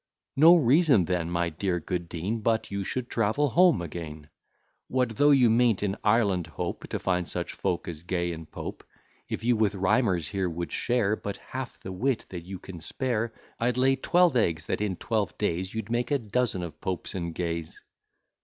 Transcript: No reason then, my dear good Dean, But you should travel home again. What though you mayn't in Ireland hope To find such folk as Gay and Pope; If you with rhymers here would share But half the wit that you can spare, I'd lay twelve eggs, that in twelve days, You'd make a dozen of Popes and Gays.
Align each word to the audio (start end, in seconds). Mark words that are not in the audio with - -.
No 0.35 0.55
reason 0.55 1.05
then, 1.05 1.29
my 1.29 1.49
dear 1.49 1.79
good 1.79 2.09
Dean, 2.09 2.39
But 2.41 2.71
you 2.71 2.83
should 2.83 3.07
travel 3.07 3.49
home 3.51 3.83
again. 3.83 4.31
What 4.87 5.17
though 5.17 5.29
you 5.29 5.47
mayn't 5.47 5.83
in 5.83 5.95
Ireland 6.03 6.47
hope 6.47 6.87
To 6.89 6.97
find 6.97 7.29
such 7.29 7.53
folk 7.53 7.87
as 7.87 8.01
Gay 8.01 8.33
and 8.33 8.49
Pope; 8.49 8.83
If 9.29 9.43
you 9.43 9.55
with 9.55 9.75
rhymers 9.75 10.29
here 10.29 10.49
would 10.49 10.71
share 10.71 11.15
But 11.15 11.37
half 11.37 11.79
the 11.81 11.91
wit 11.91 12.25
that 12.29 12.45
you 12.45 12.57
can 12.57 12.79
spare, 12.79 13.31
I'd 13.59 13.77
lay 13.77 13.95
twelve 13.95 14.35
eggs, 14.35 14.65
that 14.65 14.81
in 14.81 14.95
twelve 14.95 15.37
days, 15.37 15.75
You'd 15.75 15.91
make 15.91 16.09
a 16.09 16.17
dozen 16.17 16.63
of 16.63 16.81
Popes 16.81 17.13
and 17.13 17.35
Gays. 17.35 17.79